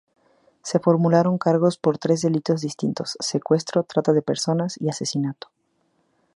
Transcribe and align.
Se 0.63 0.79
formularon 0.79 1.37
cargos 1.37 1.77
por 1.77 1.99
tres 1.99 2.21
delitos 2.23 2.61
distintos: 2.61 3.17
secuestro, 3.19 3.83
trata 3.83 4.13
de 4.13 4.23
personas 4.23 4.81
y 4.81 4.89
asesinato. 4.89 5.51